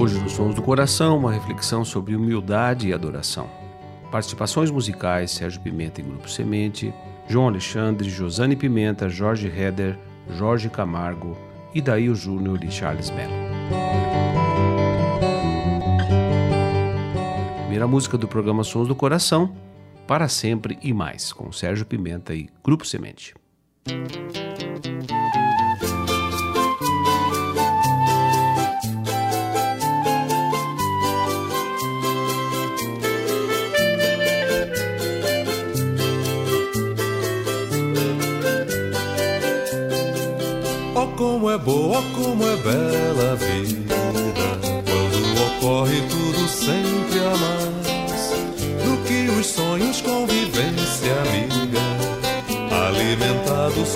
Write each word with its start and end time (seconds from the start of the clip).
Hoje 0.00 0.18
nos 0.18 0.32
Sons 0.32 0.54
do 0.54 0.62
Coração, 0.62 1.18
uma 1.18 1.30
reflexão 1.30 1.84
sobre 1.84 2.16
humildade 2.16 2.88
e 2.88 2.92
adoração. 2.94 3.50
Participações 4.10 4.70
musicais: 4.70 5.30
Sérgio 5.30 5.60
Pimenta 5.60 6.00
e 6.00 6.04
Grupo 6.04 6.26
Semente, 6.26 6.90
João 7.28 7.48
Alexandre, 7.48 8.08
Josane 8.08 8.56
Pimenta, 8.56 9.10
Jorge 9.10 9.46
Heder, 9.46 9.98
Jorge 10.38 10.70
Camargo, 10.70 11.36
Idail 11.74 12.14
Júnior 12.14 12.64
e 12.64 12.70
Charles 12.70 13.10
Mello. 13.10 13.34
Primeira 17.58 17.86
música 17.86 18.16
do 18.16 18.26
programa 18.26 18.64
Sons 18.64 18.88
do 18.88 18.94
Coração, 18.94 19.54
Para 20.06 20.28
Sempre 20.28 20.78
e 20.80 20.94
Mais, 20.94 21.30
com 21.30 21.52
Sérgio 21.52 21.84
Pimenta 21.84 22.34
e 22.34 22.48
Grupo 22.64 22.86
Semente. 22.86 23.34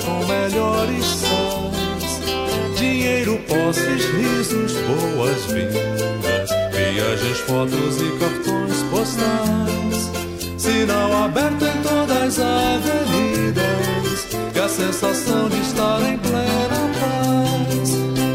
Com 0.01 0.27
melhores 0.27 1.05
sais 1.05 2.21
Dinheiro, 2.77 3.39
posses, 3.49 4.05
risos, 4.05 4.73
boas-vindas 4.83 6.51
Viagens, 6.73 7.39
fotos 7.41 8.01
e 8.01 8.11
cartões 8.19 8.83
postais 8.91 10.11
Sinal 10.59 11.25
aberto 11.25 11.65
em 11.65 11.83
todas 11.83 12.39
as 12.39 12.39
avenidas 12.39 14.27
E 14.55 14.59
a 14.59 14.69
sensação 14.69 15.49
de 15.49 15.61
estar 15.61 16.01
em 16.03 16.19
plena 16.19 16.85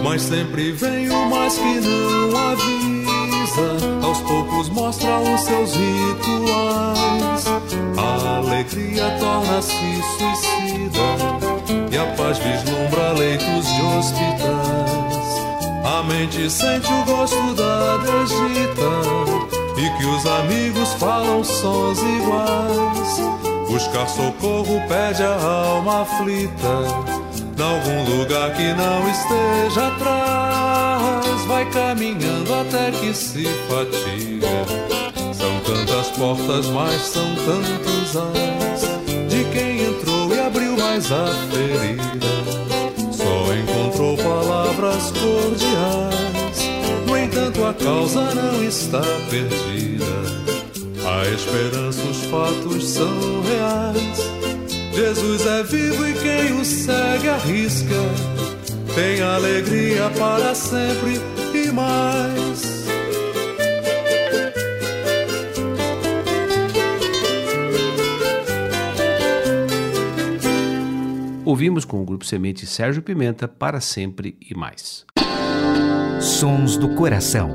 mas 0.10 0.24
sempre 0.24 0.72
vem 0.72 1.08
o 1.08 1.30
mais 1.30 1.54
que 1.54 1.80
não 1.82 2.36
avisa. 2.36 3.78
Aos 4.02 4.20
poucos 4.22 4.70
mostra 4.70 5.20
os 5.20 5.42
seus 5.42 5.76
rituais. 5.76 7.46
A 7.96 8.38
alegria 8.38 9.16
torna-se 9.20 10.02
suicida. 10.18 11.49
A 12.00 12.06
paz 12.16 12.38
vislumbra 12.38 13.12
leitos 13.14 13.66
de 13.68 13.82
hospitais. 13.82 15.30
A 15.84 16.04
mente 16.04 16.50
sente 16.50 16.88
o 16.92 17.06
gosto 17.06 17.54
da 17.56 17.98
desdita. 17.98 19.50
E 19.78 19.98
que 19.98 20.06
os 20.06 20.26
amigos 20.26 20.94
falam 20.94 21.44
sons 21.44 22.00
iguais. 22.00 23.70
Buscar 23.70 24.08
socorro 24.08 24.82
pede 24.88 25.24
a 25.24 25.36
alma 25.36 26.02
aflita 26.02 27.20
algum 27.62 28.18
lugar 28.18 28.54
que 28.54 28.74
não 28.74 29.10
esteja 29.10 29.88
atrás. 29.88 31.46
Vai 31.46 31.70
caminhando 31.72 32.54
até 32.54 32.92
que 32.92 33.14
se 33.14 33.46
fatiga. 33.68 34.66
São 35.34 35.60
tantas 35.62 36.08
portas, 36.18 36.68
mas 36.68 37.02
são 37.02 37.28
tantos 37.36 38.16
ais. 38.16 39.09
Abriu 40.50 40.76
mais 40.78 41.12
a 41.12 41.28
ferida. 41.52 42.28
Só 43.12 43.54
encontrou 43.54 44.18
palavras 44.18 45.12
cordiais. 45.12 46.70
No 47.06 47.18
entanto, 47.18 47.66
a 47.66 47.74
causa 47.74 48.34
não 48.34 48.64
está 48.64 49.02
perdida. 49.30 50.06
A 51.06 51.28
esperança, 51.30 52.02
os 52.02 52.24
fatos 52.26 52.90
são 52.90 53.42
reais. 53.44 54.20
Jesus 54.94 55.46
é 55.46 55.64
vivo 55.64 56.08
e 56.08 56.14
quem 56.14 56.60
o 56.60 56.66
segue 56.66 57.30
arrisca. 57.30 58.02
Tem 58.96 59.22
alegria 59.22 60.10
para 60.18 60.56
sempre 60.56 61.22
e 61.54 61.72
mais. 61.72 62.19
Ouvimos 71.60 71.84
com 71.84 72.02
o 72.02 72.06
grupo 72.06 72.26
Semente 72.26 72.66
Sérgio 72.66 73.04
Pimenta 73.04 73.46
para 73.46 73.82
sempre 73.82 74.38
e 74.40 74.56
mais. 74.56 75.06
Sons 76.22 76.78
do 76.78 76.96
Coração. 76.96 77.54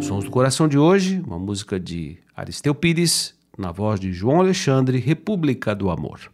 Sons 0.00 0.24
do 0.24 0.32
Coração 0.32 0.66
de 0.66 0.76
hoje, 0.76 1.22
uma 1.24 1.38
música 1.38 1.78
de 1.78 2.18
Aristeu 2.34 2.74
Pires, 2.74 3.36
na 3.56 3.70
voz 3.70 4.00
de 4.00 4.12
João 4.12 4.40
Alexandre, 4.40 4.98
República 4.98 5.76
do 5.76 5.90
Amor. 5.90 6.28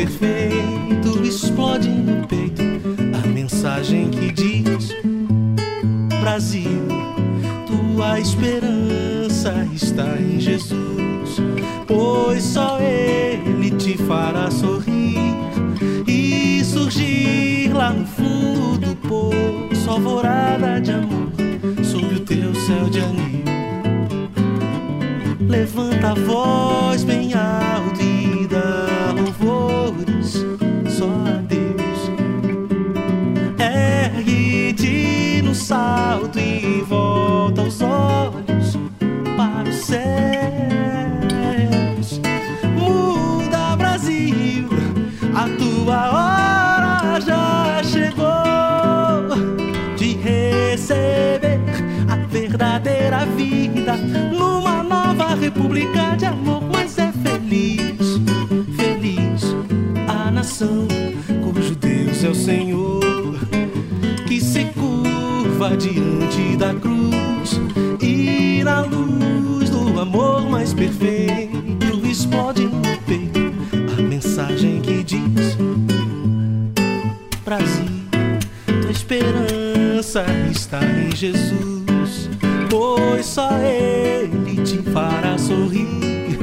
Perfeito 0.00 1.22
explode 1.22 1.90
no 1.90 2.26
peito 2.26 2.62
a 3.22 3.26
mensagem 3.26 4.08
que 4.08 4.32
diz: 4.32 4.88
Brasil, 6.20 6.88
tua 7.66 8.18
esperança 8.18 9.68
está 9.74 10.16
em 10.16 10.40
Jesus, 10.40 11.36
pois 11.86 12.42
só 12.42 12.78
Ele 12.80 13.72
te 13.72 13.98
fará 13.98 14.50
sorrir 14.50 15.18
e 16.06 16.64
surgir 16.64 17.70
lá 17.74 17.90
no 17.90 18.06
fundo 18.06 18.78
do 18.78 18.96
poço, 19.06 19.90
alvorada 19.90 20.80
de 20.80 20.92
amor 20.92 21.30
sobre 21.84 22.14
o 22.14 22.20
teu 22.20 22.54
céu 22.54 22.88
de 22.88 23.00
anil. 23.00 23.44
Levanta 25.46 26.12
a 26.12 26.14
voz 26.14 27.04
bem 27.04 27.19
república 55.60 56.16
de 56.16 56.24
amor, 56.24 56.62
mas 56.72 56.96
é 56.96 57.12
feliz, 57.12 58.18
feliz 58.76 59.54
a 60.08 60.30
nação 60.30 60.88
cujo 61.44 61.74
Deus 61.74 62.24
é 62.24 62.28
o 62.30 62.34
Senhor, 62.34 63.38
que 64.26 64.40
se 64.40 64.64
curva 64.64 65.76
diante 65.76 66.56
da 66.56 66.72
cruz 66.72 67.60
e 68.00 68.62
na 68.64 68.80
luz 68.80 69.68
do 69.68 70.00
amor 70.00 70.48
mais 70.48 70.72
perfeito 70.72 72.06
explode 72.08 72.62
no 72.62 72.80
peito 73.06 73.52
a 73.98 74.02
mensagem 74.02 74.80
que 74.80 75.04
diz: 75.04 75.58
Brasil, 77.44 77.84
tua 78.80 78.90
esperança 78.90 80.24
está 80.50 80.80
em 80.82 81.14
Jesus, 81.14 81.79
pois 82.96 83.26
só 83.26 83.50
Ele 83.58 84.62
te 84.64 84.78
fará 84.90 85.38
sorrir 85.38 86.38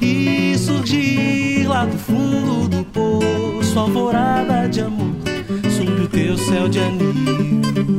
e 0.00 0.56
surgir 0.58 1.66
lá 1.68 1.84
do 1.84 1.96
fundo 1.96 2.68
do 2.68 2.84
poço, 2.84 3.78
alvorada 3.78 4.68
de 4.68 4.80
amor, 4.80 5.14
sob 5.76 6.02
o 6.02 6.08
teu 6.08 6.36
céu 6.36 6.68
de 6.68 6.80
anil. 6.80 7.98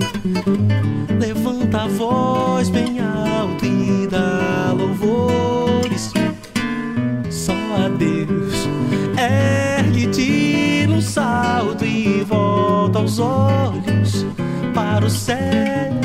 Levanta 1.19 1.83
a 1.83 1.88
voz 1.88 2.69
bem 2.69 3.00
alto 3.00 3.65
e 3.65 4.07
dá 4.07 4.73
louvores 4.77 6.11
só 7.29 7.53
a 7.53 7.88
Deus. 7.88 8.67
Ergue-te 9.17 10.88
num 10.88 11.01
salto 11.01 11.85
e 11.85 12.23
volta 12.23 12.99
os 12.99 13.19
olhos 13.19 14.25
para 14.73 15.06
os 15.06 15.13
céus. 15.13 16.02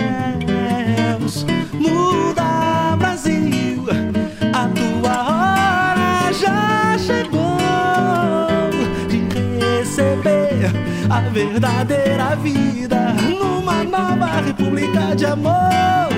Verdadeira 11.32 12.36
vida 12.36 13.14
numa 13.38 13.84
nova 13.84 14.40
república 14.40 15.14
de 15.16 15.26
amor. 15.26 16.08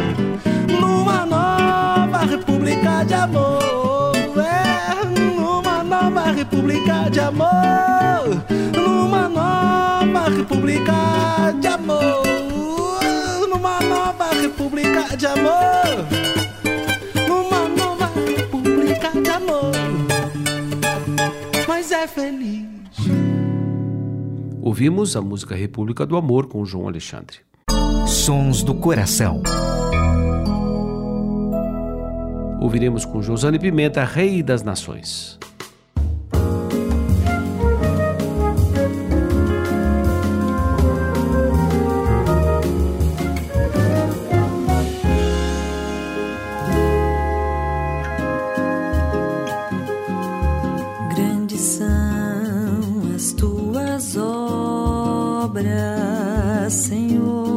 Numa 0.80 1.26
nova 1.26 2.18
república 2.26 3.04
de 3.04 3.14
amor. 3.14 4.12
É, 4.36 5.04
numa 5.36 5.82
nova 5.82 6.32
república 6.32 7.10
de 7.10 7.20
amor. 7.20 8.42
Numa 8.74 9.28
nova 9.28 10.28
república 10.30 11.54
de 11.60 11.68
amor. 11.68 12.22
Numa 13.48 13.80
nova 13.80 14.30
república 14.40 15.16
de 15.16 15.26
amor. 15.26 16.06
Numa 17.28 17.68
nova 17.68 18.10
república 18.36 19.10
de 19.20 19.30
amor. 19.30 19.72
Mas 21.66 21.90
é 21.90 22.06
feliz. 22.06 22.39
Ouvimos 24.70 25.16
a 25.16 25.20
música 25.20 25.56
República 25.56 26.06
do 26.06 26.16
Amor 26.16 26.46
com 26.46 26.64
João 26.64 26.86
Alexandre. 26.86 27.38
Sons 28.06 28.62
do 28.62 28.72
coração. 28.72 29.42
Ouviremos 32.60 33.04
com 33.04 33.20
Josane 33.20 33.58
Pimenta, 33.58 34.04
Rei 34.04 34.44
das 34.44 34.62
Nações. 34.62 35.40
Obras, 55.60 56.72
Senhor, 56.72 57.49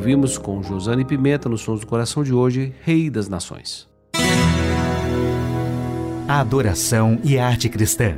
Ouvimos 0.00 0.38
com 0.38 0.62
Josane 0.62 1.04
Pimenta 1.04 1.46
nos 1.46 1.60
Sons 1.60 1.80
do 1.80 1.86
Coração 1.86 2.24
de 2.24 2.32
hoje, 2.32 2.72
Rei 2.80 3.10
das 3.10 3.28
Nações. 3.28 3.86
A 6.26 6.40
adoração 6.40 7.20
e 7.22 7.38
a 7.38 7.46
arte 7.46 7.68
cristã. 7.68 8.16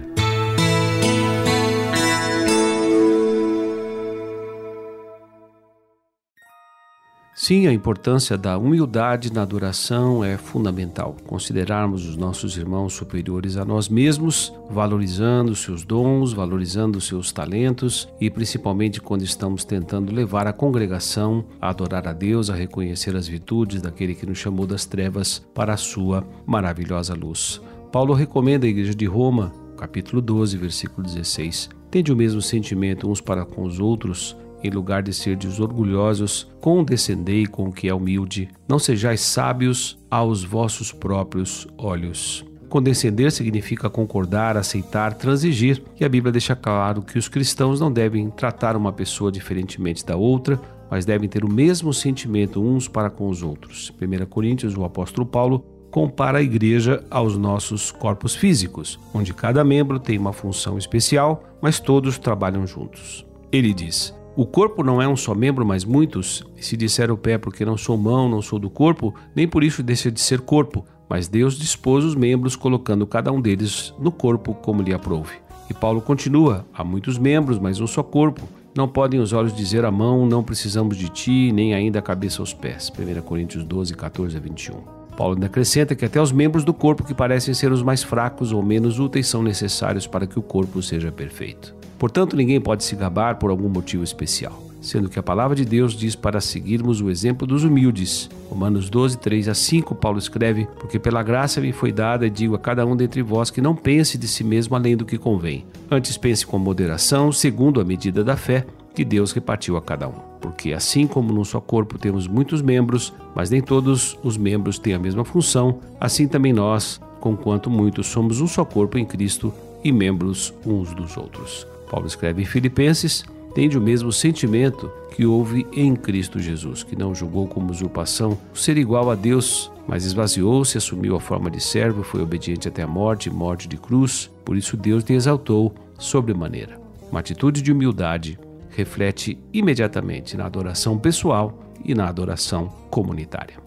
Sim, 7.52 7.66
a 7.66 7.72
importância 7.74 8.38
da 8.38 8.56
humildade 8.56 9.30
na 9.30 9.42
adoração 9.42 10.24
é 10.24 10.38
fundamental. 10.38 11.14
Considerarmos 11.26 12.08
os 12.08 12.16
nossos 12.16 12.56
irmãos 12.56 12.94
superiores 12.94 13.58
a 13.58 13.64
nós 13.66 13.90
mesmos, 13.90 14.50
valorizando 14.70 15.54
seus 15.54 15.84
dons, 15.84 16.32
valorizando 16.32 16.98
seus 16.98 17.30
talentos 17.30 18.08
e 18.18 18.30
principalmente 18.30 19.02
quando 19.02 19.20
estamos 19.20 19.66
tentando 19.66 20.14
levar 20.14 20.46
a 20.46 20.52
congregação 20.54 21.44
a 21.60 21.68
adorar 21.68 22.08
a 22.08 22.14
Deus, 22.14 22.48
a 22.48 22.54
reconhecer 22.54 23.14
as 23.14 23.28
virtudes 23.28 23.82
daquele 23.82 24.14
que 24.14 24.24
nos 24.24 24.38
chamou 24.38 24.66
das 24.66 24.86
trevas 24.86 25.46
para 25.54 25.74
a 25.74 25.76
sua 25.76 26.26
maravilhosa 26.46 27.12
luz. 27.12 27.60
Paulo 27.92 28.14
recomenda 28.14 28.64
à 28.64 28.70
igreja 28.70 28.94
de 28.94 29.04
Roma, 29.04 29.52
capítulo 29.76 30.22
12, 30.22 30.56
versículo 30.56 31.06
16: 31.06 31.68
Tende 31.90 32.10
o 32.10 32.16
mesmo 32.16 32.40
sentimento 32.40 33.10
uns 33.10 33.20
para 33.20 33.44
com 33.44 33.64
os 33.64 33.78
outros 33.78 34.34
em 34.62 34.70
lugar 34.70 35.02
de 35.02 35.12
serdes 35.12 35.60
orgulhosos, 35.60 36.50
condescendei 36.60 37.46
com 37.46 37.68
o 37.68 37.72
que 37.72 37.88
é 37.88 37.94
humilde. 37.94 38.48
Não 38.68 38.78
sejais 38.78 39.20
sábios 39.20 39.98
aos 40.10 40.44
vossos 40.44 40.92
próprios 40.92 41.66
olhos. 41.76 42.44
Condescender 42.68 43.30
significa 43.30 43.90
concordar, 43.90 44.56
aceitar, 44.56 45.12
transigir, 45.14 45.82
e 46.00 46.04
a 46.04 46.08
Bíblia 46.08 46.32
deixa 46.32 46.56
claro 46.56 47.02
que 47.02 47.18
os 47.18 47.28
cristãos 47.28 47.78
não 47.78 47.92
devem 47.92 48.30
tratar 48.30 48.76
uma 48.76 48.92
pessoa 48.92 49.30
diferentemente 49.30 50.06
da 50.06 50.16
outra, 50.16 50.58
mas 50.90 51.04
devem 51.04 51.28
ter 51.28 51.44
o 51.44 51.52
mesmo 51.52 51.92
sentimento 51.92 52.62
uns 52.62 52.88
para 52.88 53.10
com 53.10 53.28
os 53.28 53.42
outros. 53.42 53.92
1 54.00 54.24
Coríntios, 54.26 54.76
o 54.76 54.84
apóstolo 54.84 55.26
Paulo 55.26 55.64
compara 55.90 56.38
a 56.38 56.42
igreja 56.42 57.04
aos 57.10 57.36
nossos 57.36 57.92
corpos 57.92 58.34
físicos, 58.34 58.98
onde 59.12 59.34
cada 59.34 59.62
membro 59.62 60.00
tem 60.00 60.16
uma 60.16 60.32
função 60.32 60.78
especial, 60.78 61.44
mas 61.60 61.78
todos 61.78 62.18
trabalham 62.18 62.66
juntos. 62.66 63.26
Ele 63.52 63.74
diz: 63.74 64.14
o 64.34 64.46
corpo 64.46 64.82
não 64.82 65.02
é 65.02 65.06
um 65.06 65.16
só 65.16 65.34
membro, 65.34 65.64
mas 65.64 65.84
muitos. 65.84 66.42
Se 66.56 66.74
disser 66.74 67.10
o 67.10 67.18
pé, 67.18 67.36
porque 67.36 67.66
não 67.66 67.76
sou 67.76 67.98
mão, 67.98 68.30
não 68.30 68.40
sou 68.40 68.58
do 68.58 68.70
corpo, 68.70 69.14
nem 69.36 69.46
por 69.46 69.62
isso 69.62 69.82
deixa 69.82 70.10
de 70.10 70.20
ser 70.20 70.40
corpo. 70.40 70.86
Mas 71.06 71.28
Deus 71.28 71.58
dispôs 71.58 72.02
os 72.02 72.14
membros, 72.14 72.56
colocando 72.56 73.06
cada 73.06 73.30
um 73.30 73.40
deles 73.40 73.92
no 73.98 74.10
corpo 74.10 74.54
como 74.54 74.82
lhe 74.82 74.94
aprouve. 74.94 75.34
E 75.68 75.74
Paulo 75.74 76.00
continua: 76.00 76.64
há 76.72 76.82
muitos 76.82 77.18
membros, 77.18 77.58
mas 77.58 77.78
um 77.78 77.86
só 77.86 78.02
corpo. 78.02 78.48
Não 78.74 78.88
podem 78.88 79.20
os 79.20 79.34
olhos 79.34 79.54
dizer 79.54 79.84
à 79.84 79.90
mão, 79.90 80.24
não 80.24 80.42
precisamos 80.42 80.96
de 80.96 81.10
ti, 81.10 81.52
nem 81.52 81.74
ainda 81.74 81.98
a 81.98 82.02
cabeça 82.02 82.40
aos 82.40 82.54
pés. 82.54 82.90
1 82.90 83.20
Coríntios 83.20 83.64
12, 83.64 83.94
14 83.94 84.34
a 84.34 84.40
21. 84.40 84.76
Paulo 85.14 85.34
ainda 85.34 85.44
acrescenta 85.44 85.94
que 85.94 86.06
até 86.06 86.18
os 86.18 86.32
membros 86.32 86.64
do 86.64 86.72
corpo 86.72 87.04
que 87.04 87.12
parecem 87.12 87.52
ser 87.52 87.70
os 87.70 87.82
mais 87.82 88.02
fracos 88.02 88.50
ou 88.50 88.62
menos 88.62 88.98
úteis 88.98 89.26
são 89.26 89.42
necessários 89.42 90.06
para 90.06 90.26
que 90.26 90.38
o 90.38 90.42
corpo 90.42 90.82
seja 90.82 91.12
perfeito. 91.12 91.81
Portanto, 92.02 92.34
ninguém 92.34 92.60
pode 92.60 92.82
se 92.82 92.96
gabar 92.96 93.36
por 93.36 93.48
algum 93.48 93.68
motivo 93.68 94.02
especial, 94.02 94.60
sendo 94.80 95.08
que 95.08 95.20
a 95.20 95.22
palavra 95.22 95.54
de 95.54 95.64
Deus 95.64 95.94
diz 95.94 96.16
para 96.16 96.40
seguirmos 96.40 97.00
o 97.00 97.08
exemplo 97.08 97.46
dos 97.46 97.62
humildes. 97.62 98.28
Romanos 98.50 98.90
12, 98.90 99.18
3 99.18 99.46
a 99.46 99.54
5, 99.54 99.94
Paulo 99.94 100.18
escreve: 100.18 100.66
Porque 100.80 100.98
pela 100.98 101.22
graça 101.22 101.60
me 101.60 101.70
foi 101.70 101.92
dada, 101.92 102.26
e 102.26 102.30
digo 102.30 102.56
a 102.56 102.58
cada 102.58 102.84
um 102.84 102.96
dentre 102.96 103.22
vós 103.22 103.52
que 103.52 103.60
não 103.60 103.76
pense 103.76 104.18
de 104.18 104.26
si 104.26 104.42
mesmo 104.42 104.74
além 104.74 104.96
do 104.96 105.04
que 105.04 105.16
convém. 105.16 105.64
Antes 105.88 106.16
pense 106.16 106.44
com 106.44 106.58
moderação, 106.58 107.30
segundo 107.30 107.80
a 107.80 107.84
medida 107.84 108.24
da 108.24 108.36
fé 108.36 108.66
que 108.96 109.04
Deus 109.04 109.30
repartiu 109.30 109.76
a 109.76 109.80
cada 109.80 110.08
um. 110.08 110.18
Porque 110.40 110.72
assim 110.72 111.06
como 111.06 111.32
num 111.32 111.44
só 111.44 111.60
corpo 111.60 112.00
temos 112.00 112.26
muitos 112.26 112.60
membros, 112.62 113.12
mas 113.32 113.48
nem 113.48 113.62
todos 113.62 114.18
os 114.24 114.36
membros 114.36 114.76
têm 114.76 114.94
a 114.94 114.98
mesma 114.98 115.24
função, 115.24 115.78
assim 116.00 116.26
também 116.26 116.52
nós, 116.52 117.00
conquanto 117.20 117.70
muitos, 117.70 118.08
somos 118.08 118.40
um 118.40 118.48
só 118.48 118.64
corpo 118.64 118.98
em 118.98 119.04
Cristo 119.04 119.54
e 119.84 119.92
membros 119.92 120.52
uns 120.66 120.92
dos 120.96 121.16
outros. 121.16 121.64
Paulo 121.92 122.06
escreve 122.06 122.40
em 122.40 122.46
Filipenses: 122.46 123.22
tende 123.54 123.76
o 123.76 123.80
mesmo 123.80 124.10
sentimento 124.10 124.90
que 125.10 125.26
houve 125.26 125.66
em 125.74 125.94
Cristo 125.94 126.40
Jesus, 126.40 126.82
que 126.82 126.96
não 126.96 127.14
julgou 127.14 127.46
como 127.46 127.70
usurpação 127.70 128.38
ser 128.54 128.78
igual 128.78 129.10
a 129.10 129.14
Deus, 129.14 129.70
mas 129.86 130.06
esvaziou-se, 130.06 130.78
assumiu 130.78 131.14
a 131.14 131.20
forma 131.20 131.50
de 131.50 131.60
servo, 131.60 132.02
foi 132.02 132.22
obediente 132.22 132.66
até 132.66 132.82
a 132.82 132.86
morte, 132.86 133.28
morte 133.28 133.68
de 133.68 133.76
cruz. 133.76 134.30
Por 134.42 134.56
isso 134.56 134.74
Deus 134.74 135.04
te 135.04 135.12
exaltou 135.12 135.74
sobremaneira. 135.98 136.80
Uma 137.10 137.20
atitude 137.20 137.60
de 137.60 137.70
humildade 137.70 138.38
reflete 138.70 139.38
imediatamente 139.52 140.34
na 140.34 140.46
adoração 140.46 140.98
pessoal 140.98 141.62
e 141.84 141.94
na 141.94 142.08
adoração 142.08 142.68
comunitária. 142.90 143.58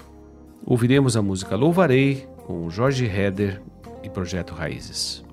Ouviremos 0.66 1.16
a 1.16 1.22
música 1.22 1.56
Louvarei 1.56 2.28
com 2.48 2.72
Jorge 2.72 3.06
Heder 3.06 3.62
e 4.02 4.10
Projeto 4.10 4.56
Raízes. 4.56 5.25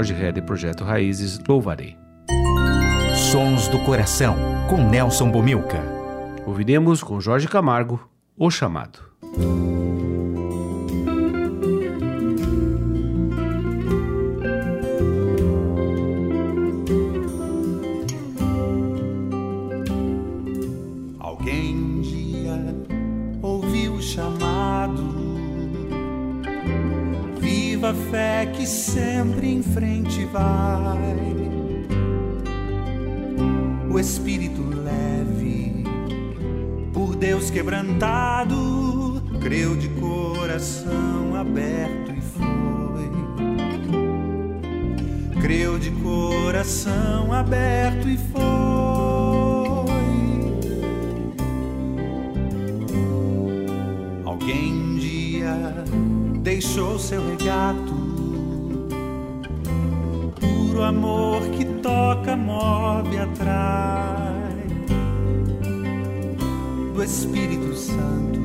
Jorge 0.00 0.14
Heder, 0.14 0.42
Projeto 0.42 0.82
Raízes, 0.82 1.38
Louvarei. 1.46 1.94
Sons 3.30 3.68
do 3.68 3.78
Coração, 3.80 4.34
com 4.66 4.78
Nelson 4.78 5.30
Bomilca. 5.30 5.82
Ouviremos 6.46 7.02
com 7.02 7.20
Jorge 7.20 7.46
Camargo, 7.46 8.08
O 8.34 8.50
Chamado. 8.50 8.98
Sempre 28.70 29.48
em 29.48 29.62
frente 29.62 30.24
vai. 30.26 31.16
O 33.90 33.98
espírito 33.98 34.62
leve, 34.62 35.84
por 36.92 37.16
Deus 37.16 37.50
quebrantado, 37.50 39.20
creu 39.40 39.76
de 39.76 39.88
coração 39.88 41.34
aberto 41.34 42.12
e 42.12 42.20
foi. 42.20 43.10
Creu 45.42 45.78
de 45.78 45.90
coração 45.90 47.32
aberto 47.32 48.08
e 48.08 48.16
foi. 48.16 48.40
Alguém 54.24 54.72
um 54.72 54.96
dia 54.96 55.84
deixou 56.40 56.98
seu 56.98 57.26
regato, 57.26 57.99
puro 60.80 60.84
amor 60.84 61.42
que 61.50 61.64
toca, 61.82 62.34
move, 62.36 63.18
atrai 63.18 64.40
do 66.94 67.02
Espírito 67.04 67.74
Santo. 67.74 68.40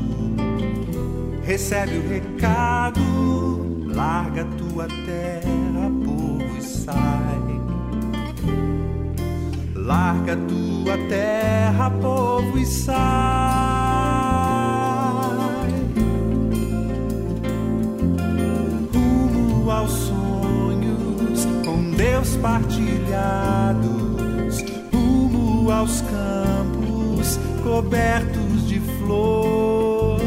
Recebe 1.43 1.98
o 1.98 2.10
recado, 2.10 3.00
larga 3.88 4.45
tua 4.58 4.88
terra, 5.06 5.89
povo, 6.04 6.58
e 6.58 6.62
sai. 6.62 7.62
Larga 9.76 10.36
tua 10.36 10.98
terra, 11.08 11.89
povo, 11.89 12.58
e 12.58 12.65
sai. 12.65 13.55
Partilhados, 23.15 24.63
rumo 24.91 25.71
aos 25.71 26.01
campos 26.01 27.39
cobertos 27.63 28.67
de 28.67 28.80
flor 28.80 30.19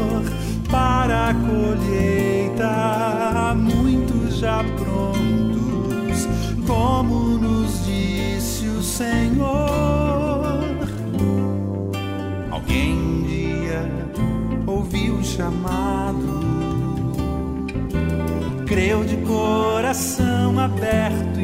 para 0.69 1.29
a 1.29 1.33
colheita, 1.33 2.65
muitos 3.55 4.37
já 4.37 4.63
prontos, 4.63 6.27
como 6.67 7.37
nos 7.37 7.85
disse 7.85 8.65
o 8.67 8.81
Senhor. 8.81 10.59
Alguém 12.51 12.93
um 12.93 13.23
dia 13.23 13.89
ouviu 14.67 15.15
o 15.15 15.23
chamado, 15.23 16.39
creu 18.67 19.03
de 19.03 19.17
coração 19.17 20.59
aberto 20.59 21.38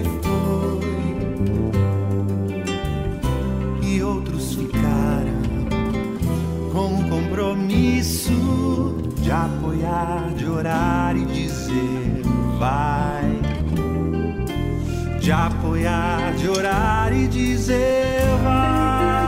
compromisso 7.75 8.95
de 9.21 9.31
apoiar, 9.31 10.33
de 10.37 10.47
orar 10.47 11.15
e 11.17 11.25
dizer 11.25 12.21
vai. 12.57 13.39
De 15.19 15.31
apoiar, 15.31 16.33
de 16.35 16.49
orar 16.49 17.11
e 17.13 17.27
dizer 17.27 18.21
vai. 18.43 19.25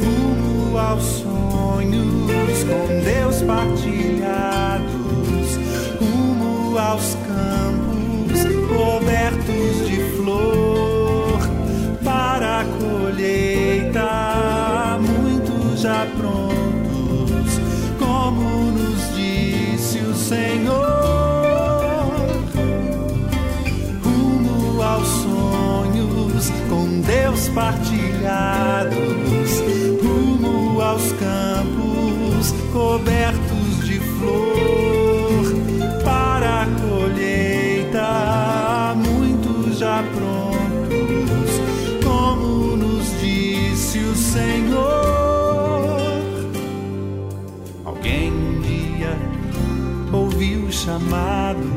Rumo 0.00 0.76
aos 0.78 1.04
sonhos 1.04 2.64
com 2.64 2.86
Deus 3.02 3.42
partilhados, 3.42 4.86
rumo 6.00 6.76
aos 6.78 7.16
Senhor. 20.36 22.04
Rumo 24.04 24.82
aos 24.82 25.08
sonhos 25.08 26.50
com 26.68 27.00
Deus 27.00 27.48
partilhados, 27.48 28.96
rumo 30.02 30.80
aos 30.82 31.12
campos 31.12 32.52
cobertos 32.72 33.35
chamado. 50.86 51.68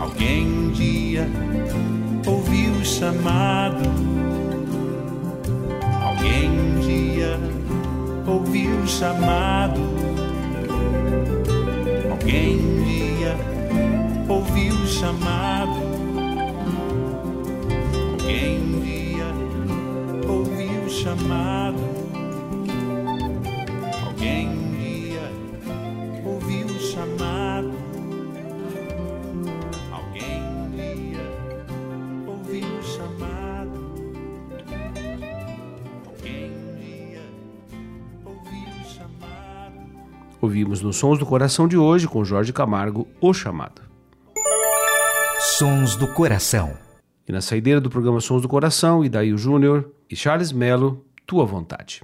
Alguém 0.00 0.46
um 0.46 0.70
dia 0.70 1.28
ouviu 2.24 2.74
o 2.74 2.84
chamado. 2.84 3.82
Alguém 6.00 6.48
um 6.48 6.80
dia 6.80 7.40
ouviu 8.24 8.78
o 8.78 8.86
chamado. 8.86 9.80
Alguém 12.08 12.56
um 12.60 12.84
dia 12.84 13.36
ouviu 14.28 14.72
o 14.72 14.86
chamado. 14.86 15.82
Alguém 18.12 18.60
um 18.60 18.80
dia 18.80 19.26
ouviu 20.28 20.84
o 20.86 20.88
chamado. 20.88 21.82
Alguém 24.06 24.61
Nos 40.82 40.96
Sons 40.96 41.18
do 41.18 41.24
Coração 41.24 41.68
de 41.68 41.76
hoje 41.76 42.08
com 42.08 42.24
Jorge 42.24 42.52
Camargo, 42.52 43.06
O 43.20 43.32
Chamado. 43.32 43.82
Sons 45.38 45.94
do 45.94 46.08
Coração. 46.08 46.76
E 47.28 47.30
na 47.30 47.40
saideira 47.40 47.80
do 47.80 47.88
programa 47.88 48.20
Sons 48.20 48.42
do 48.42 48.48
Coração, 48.48 49.04
Idail 49.04 49.38
Júnior 49.38 49.88
e 50.10 50.16
Charles 50.16 50.50
Melo, 50.50 51.04
Tua 51.24 51.44
Vontade. 51.46 52.02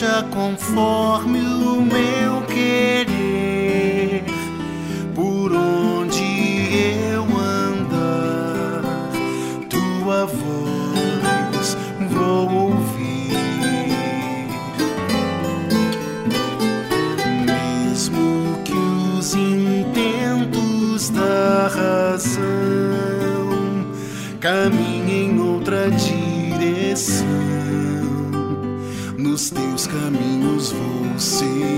seja 0.00 0.22
conforme 0.30 1.40
o 1.40 1.82
meu 1.82 2.40
querer, 2.46 4.24
por 5.14 5.52
onde 5.52 6.24
eu 7.12 7.24
andar, 7.38 8.82
tua 9.68 10.24
voz. 10.24 10.69
Caminhos 31.20 31.69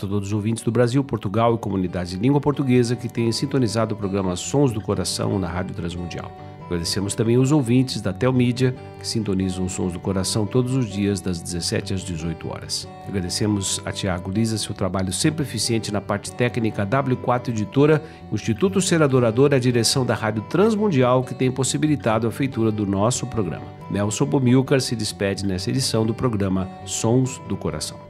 Grato 0.00 0.06
a 0.06 0.08
todos 0.08 0.28
os 0.28 0.32
ouvintes 0.32 0.62
do 0.62 0.70
Brasil, 0.70 1.04
Portugal 1.04 1.54
e 1.54 1.58
comunidades 1.58 2.12
de 2.12 2.18
língua 2.18 2.40
portuguesa 2.40 2.96
que 2.96 3.06
têm 3.06 3.30
sintonizado 3.32 3.94
o 3.94 3.98
programa 3.98 4.34
Sons 4.34 4.72
do 4.72 4.80
Coração 4.80 5.38
na 5.38 5.46
Rádio 5.46 5.74
Transmundial. 5.74 6.32
Agradecemos 6.64 7.14
também 7.14 7.36
os 7.36 7.52
ouvintes 7.52 8.00
da 8.00 8.12
Telmídia, 8.12 8.74
que 8.98 9.06
sintonizam 9.06 9.68
Sons 9.68 9.92
do 9.92 9.98
Coração 9.98 10.46
todos 10.46 10.74
os 10.74 10.88
dias, 10.88 11.20
das 11.20 11.42
17 11.42 11.92
às 11.92 12.00
18 12.02 12.48
horas. 12.48 12.88
Agradecemos 13.06 13.82
a 13.84 13.92
Tiago 13.92 14.30
Lisa 14.30 14.56
seu 14.56 14.74
trabalho 14.74 15.12
sempre 15.12 15.42
eficiente 15.42 15.92
na 15.92 16.00
parte 16.00 16.32
técnica 16.32 16.86
W4 16.86 17.48
Editora, 17.48 18.02
o 18.30 18.36
Instituto 18.36 18.80
Ser 18.80 19.02
Adorador 19.02 19.52
e 19.52 19.56
a 19.56 19.58
direção 19.58 20.06
da 20.06 20.14
Rádio 20.14 20.42
Transmundial, 20.44 21.24
que 21.24 21.34
tem 21.34 21.50
possibilitado 21.50 22.26
a 22.26 22.30
feitura 22.30 22.70
do 22.70 22.86
nosso 22.86 23.26
programa. 23.26 23.66
Nelson 23.90 24.24
Bomilcar 24.24 24.80
se 24.80 24.96
despede 24.96 25.44
nessa 25.44 25.68
edição 25.68 26.06
do 26.06 26.14
programa 26.14 26.68
Sons 26.86 27.38
do 27.48 27.56
Coração. 27.56 28.09